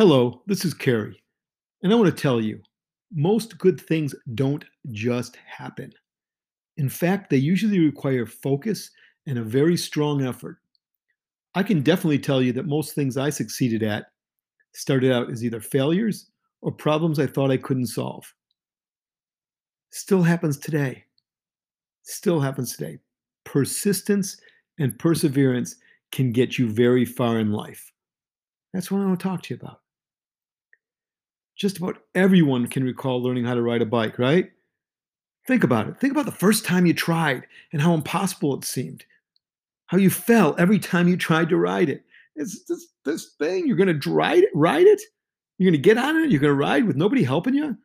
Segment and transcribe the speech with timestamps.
[0.00, 1.22] Hello, this is Carrie,
[1.82, 2.62] and I want to tell you
[3.12, 5.92] most good things don't just happen.
[6.78, 8.92] In fact, they usually require focus
[9.26, 10.56] and a very strong effort.
[11.54, 14.06] I can definitely tell you that most things I succeeded at
[14.72, 16.30] started out as either failures
[16.62, 18.24] or problems I thought I couldn't solve.
[19.90, 21.04] Still happens today.
[22.04, 23.00] Still happens today.
[23.44, 24.38] Persistence
[24.78, 25.76] and perseverance
[26.10, 27.92] can get you very far in life.
[28.72, 29.79] That's what I want to talk to you about.
[31.60, 34.50] Just about everyone can recall learning how to ride a bike, right?
[35.46, 36.00] Think about it.
[36.00, 39.04] Think about the first time you tried and how impossible it seemed.
[39.86, 42.02] How you fell every time you tried to ride it.
[42.34, 45.02] It's this, this thing, you're going to ride it, ride it?
[45.58, 46.30] You're going to get on it?
[46.30, 47.76] You're going to ride with nobody helping you?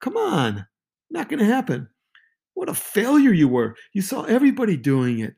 [0.00, 0.64] Come on.
[1.10, 1.88] Not going to happen.
[2.54, 3.74] What a failure you were.
[3.94, 5.34] You saw everybody doing it.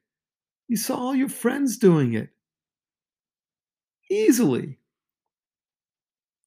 [0.68, 2.28] You saw all your friends doing it.
[4.10, 4.76] Easily.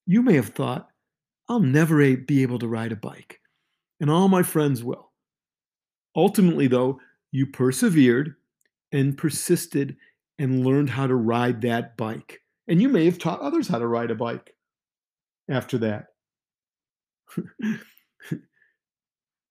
[0.06, 0.89] You may have thought,
[1.50, 3.40] I'll never be able to ride a bike,
[4.00, 5.10] and all my friends will.
[6.14, 7.00] Ultimately, though,
[7.32, 8.36] you persevered
[8.92, 9.96] and persisted
[10.38, 12.40] and learned how to ride that bike.
[12.68, 14.54] And you may have taught others how to ride a bike
[15.48, 16.06] after that.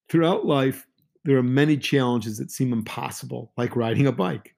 [0.09, 0.87] Throughout life,
[1.25, 4.55] there are many challenges that seem impossible, like riding a bike.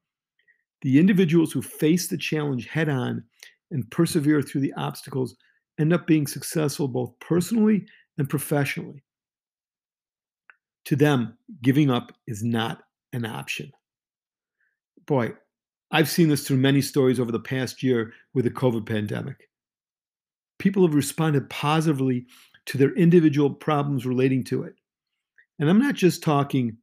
[0.83, 3.23] The individuals who face the challenge head on
[3.72, 5.36] and persevere through the obstacles
[5.80, 7.86] end up being successful both personally
[8.17, 9.03] and professionally.
[10.86, 12.83] To them, giving up is not
[13.14, 13.72] an option.
[15.05, 15.33] Boy,
[15.92, 19.49] I've seen this through many stories over the past year with the COVID pandemic.
[20.58, 22.25] People have responded positively
[22.67, 24.75] to their individual problems relating to it.
[25.59, 26.77] And I'm not just talking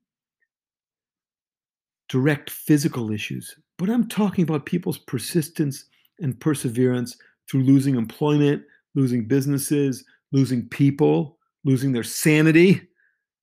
[2.09, 5.85] direct physical issues, but I'm talking about people's persistence
[6.21, 7.17] and perseverance
[7.49, 8.63] through losing employment,
[8.99, 12.83] losing businesses, losing people, losing their sanity,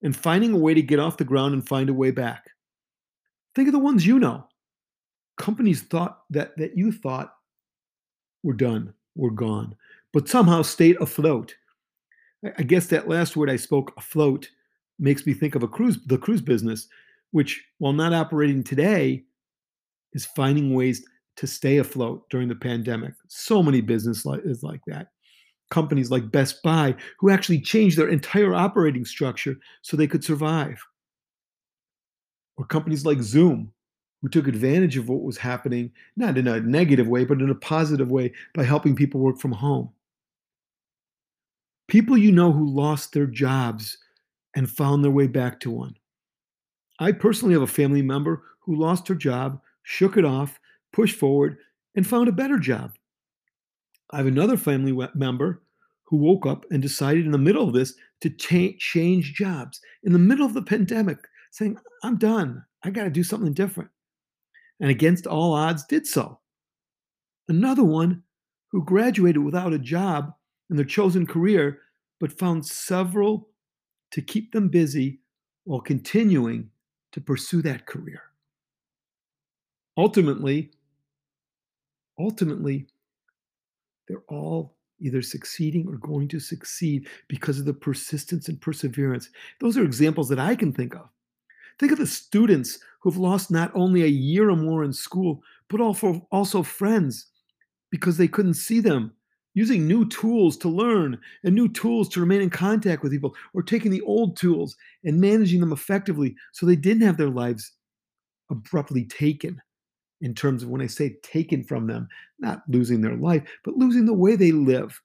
[0.04, 2.50] and finding a way to get off the ground and find a way back.
[3.56, 4.46] Think of the ones you know.
[5.38, 7.34] Companies thought that, that you thought
[8.44, 9.76] were done, were gone,
[10.12, 11.56] but somehow stayed afloat.
[12.58, 14.50] I guess that last word I spoke, afloat,
[15.00, 16.88] makes me think of a cruise, the cruise business,
[17.32, 19.24] which, while not operating today,
[20.12, 21.06] is finding ways
[21.38, 23.14] to stay afloat during the pandemic.
[23.30, 25.08] So many businesses like that
[25.70, 30.82] companies like Best Buy who actually changed their entire operating structure so they could survive.
[32.58, 33.72] Or companies like Zoom
[34.22, 37.56] who took advantage of what was happening, not in a negative way, but in a
[37.56, 39.90] positive way by helping people work from home.
[41.88, 43.98] People you know who lost their jobs
[44.56, 45.96] and found their way back to one.
[47.00, 50.60] I personally have a family member who lost her job, shook it off,
[50.94, 51.58] pushed forward,
[51.96, 52.94] and found a better job.
[54.16, 55.62] I have another family member
[56.06, 60.14] who woke up and decided in the middle of this to cha- change jobs in
[60.14, 61.18] the middle of the pandemic,
[61.52, 62.64] saying, I'm done.
[62.82, 63.90] I got to do something different.
[64.80, 66.40] And against all odds, did so.
[67.50, 68.24] Another one
[68.72, 70.34] who graduated without a job
[70.70, 71.82] in their chosen career,
[72.22, 73.50] but found several
[74.12, 75.20] to keep them busy
[75.66, 76.70] while continuing
[77.12, 78.22] to pursue that career.
[79.98, 80.72] Ultimately,
[82.18, 82.88] ultimately,
[84.08, 89.30] they're all either succeeding or going to succeed because of the persistence and perseverance.
[89.60, 91.10] Those are examples that I can think of.
[91.80, 95.82] Think of the students who've lost not only a year or more in school, but
[95.82, 97.28] also, friends
[97.92, 99.12] because they couldn't see them.
[99.54, 103.64] Using new tools to learn and new tools to remain in contact with people, or
[103.64, 107.72] taking the old tools and managing them effectively so they didn't have their lives
[108.52, 109.62] abruptly taken
[110.22, 112.08] in terms of when I say taken from them,
[112.40, 115.00] not losing their life, but losing the way they live,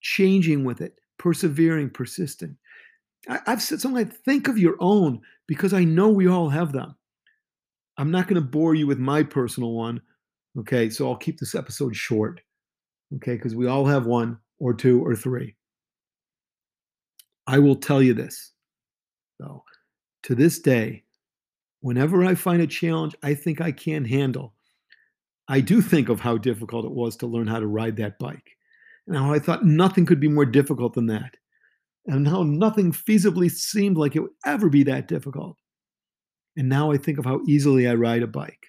[0.00, 2.56] changing with it, persevering, persisting.
[3.28, 6.72] I, have said something like, think of your own because I know we all have
[6.72, 6.94] them.
[7.96, 10.00] I'm not going to bore you with my personal one.
[10.58, 12.40] Okay, so I'll keep this episode short.
[13.16, 15.54] Okay, because we all have one or two or three.
[17.46, 18.52] I will tell you this,
[19.38, 19.64] though.
[20.24, 21.03] To this day,
[21.84, 24.54] whenever I find a challenge I think I can handle,
[25.48, 28.56] I do think of how difficult it was to learn how to ride that bike.
[29.06, 31.36] And how I thought nothing could be more difficult than that.
[32.06, 35.58] And how nothing feasibly seemed like it would ever be that difficult.
[36.56, 38.66] And now I think of how easily I ride a bike.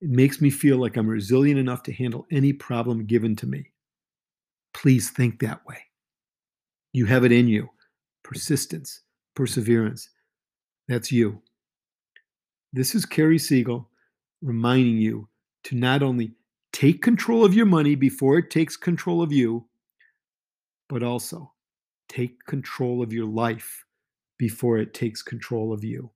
[0.00, 3.72] It makes me feel like I'm resilient enough to handle any problem given to me.
[4.74, 5.78] Please think that way.
[6.92, 7.68] You have it in you
[8.22, 9.00] persistence,
[9.34, 10.08] perseverance.
[10.86, 11.42] That's you.
[12.76, 13.88] This is Carrie Siegel
[14.42, 15.28] reminding you
[15.62, 16.32] to not only
[16.72, 19.66] take control of your money before it takes control of you,
[20.88, 21.52] but also
[22.08, 23.84] take control of your life
[24.38, 26.10] before it takes control of you.